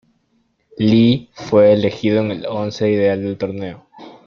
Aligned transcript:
Lee 0.79 1.29
fue 1.31 1.73
elegido 1.73 2.21
en 2.21 2.31
el 2.31 2.47
once 2.47 2.89
ideal 2.89 3.21
del 3.21 3.37
Torneo. 3.37 3.87